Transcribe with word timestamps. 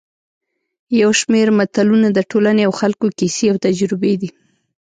یو 1.01 1.11
شمېر 1.21 1.47
متلونه 1.57 2.07
د 2.13 2.19
ټولنې 2.31 2.61
او 2.67 2.71
خلکو 2.79 3.05
کیسې 3.19 3.45
او 3.51 3.57
تجربې 3.65 4.13
دي 4.21 4.29